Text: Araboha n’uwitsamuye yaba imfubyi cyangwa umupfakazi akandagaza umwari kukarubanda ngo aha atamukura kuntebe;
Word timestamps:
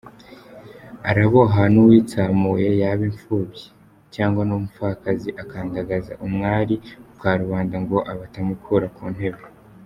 Araboha 1.09 1.61
n’uwitsamuye 1.73 2.69
yaba 2.81 3.03
imfubyi 3.09 3.65
cyangwa 4.13 4.39
umupfakazi 4.45 5.29
akandagaza 5.43 6.13
umwari 6.25 6.75
kukarubanda 7.09 7.75
ngo 7.83 7.97
aha 8.11 8.21
atamukura 8.27 8.87
kuntebe; 8.97 9.41